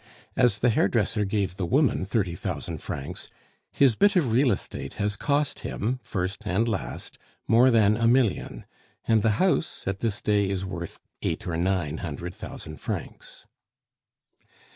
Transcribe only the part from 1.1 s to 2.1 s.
gave the woman